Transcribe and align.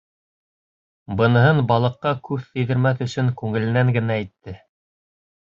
Быныһын 1.19 1.61
балыҡҡа 1.71 2.13
күҙ 2.31 2.47
тейҙермәҫ 2.57 3.05
өсөн 3.07 3.31
күңеленән 3.43 3.95
генә 4.01 4.19
әйтте. 4.25 4.59